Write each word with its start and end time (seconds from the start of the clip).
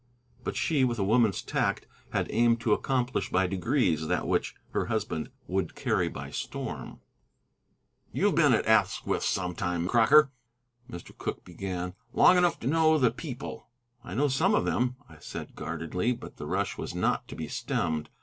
But 0.43 0.55
she, 0.55 0.83
with 0.83 0.97
a 0.97 1.03
woman's 1.03 1.43
tact, 1.43 1.85
had 2.09 2.25
aimed 2.31 2.59
to 2.61 2.73
accomplish 2.73 3.29
by 3.29 3.45
degrees 3.45 4.07
that 4.07 4.25
which 4.27 4.55
her 4.71 4.87
husband 4.87 5.29
would 5.45 5.75
carry 5.75 6.07
by 6.07 6.31
storm. 6.31 7.01
"You've 8.11 8.33
been 8.33 8.51
at 8.51 8.65
Asquith 8.65 9.21
sometime, 9.21 9.87
Crocker," 9.87 10.31
Mr. 10.89 11.15
Cooke 11.15 11.45
began, 11.45 11.93
"long 12.13 12.35
enough 12.35 12.59
to 12.61 12.67
know 12.67 12.97
the 12.97 13.11
people." 13.11 13.67
"I 14.03 14.15
know 14.15 14.27
some 14.27 14.55
of 14.55 14.65
them," 14.65 14.95
I 15.07 15.19
said 15.19 15.53
guardedly. 15.55 16.13
But 16.13 16.37
the 16.37 16.47
rush 16.47 16.79
was 16.79 16.95
not 16.95 17.27
to 17.27 17.35
be 17.35 17.47
stemmed. 17.47 18.09